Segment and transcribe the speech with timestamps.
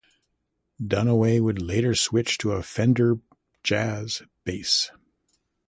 [0.81, 3.19] Dunaway would later switch to a Fender
[3.63, 4.89] Jazz bass.